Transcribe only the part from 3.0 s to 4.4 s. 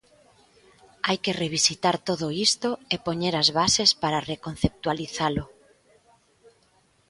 poñer as bases para